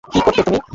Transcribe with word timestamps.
কী 0.03 0.19
করতে 0.21 0.41
তুমি। 0.43 0.61